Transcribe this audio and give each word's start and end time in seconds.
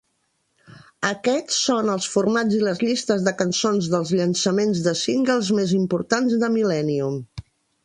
Aquests 1.09 1.59
són 1.65 1.91
els 1.95 2.07
formats 2.13 2.55
i 2.61 2.61
les 2.69 2.81
llistes 2.87 3.27
de 3.29 3.35
cançons 3.43 3.91
dels 3.93 4.15
llançaments 4.21 4.83
de 4.89 4.97
singles 5.05 5.55
més 5.61 5.77
importants 5.83 6.37
de 6.47 6.53
"Millennium". 6.59 7.25